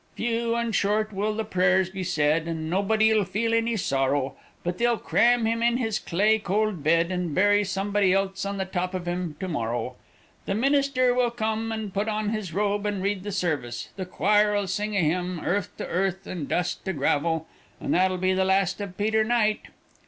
Few 0.15 0.55
and 0.55 0.73
short 0.73 1.13
will 1.13 1.35
the 1.35 1.45
prayers 1.45 1.91
be 1.91 2.03
said, 2.03 2.47
and 2.47 2.71
nobody'll 2.71 3.23
feel 3.23 3.53
any 3.53 3.77
sorrow: 3.77 4.35
but 4.63 4.79
they'll 4.79 4.97
cram 4.97 5.45
him 5.45 5.61
into 5.61 5.77
his 5.83 5.99
clay 5.99 6.39
cold 6.39 6.81
bed, 6.83 7.11
and 7.11 7.35
bury 7.35 7.63
somebody 7.63 8.11
else 8.11 8.43
on 8.43 8.57
the 8.57 8.65
top 8.65 8.95
of 8.95 9.07
him 9.07 9.35
to 9.39 9.47
morrow; 9.47 9.97
the 10.47 10.55
minister 10.55 11.13
will 11.13 11.29
come, 11.29 11.91
put 11.93 12.07
on 12.09 12.29
his 12.29 12.51
robe 12.51 12.87
and 12.87 13.03
read 13.03 13.21
the 13.21 13.31
service; 13.31 13.89
the 13.95 14.07
choir'll 14.07 14.65
sing 14.65 14.95
a 14.97 15.01
hymn; 15.01 15.39
earth 15.41 15.69
to 15.77 15.85
earth 15.85 16.25
and 16.25 16.49
dust 16.49 16.83
to 16.85 16.93
gravel, 16.93 17.45
and 17.79 17.93
that'll 17.93 18.17
be 18.17 18.33
the 18.33 18.43
last 18.43 18.81
of 18.81 18.97
Peter 18.97 19.23
Knight." 19.23 19.67